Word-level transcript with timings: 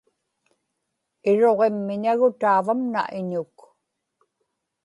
iruġimmiñagu 1.29 2.29
taavamna 2.39 3.03
iñuk 3.19 3.55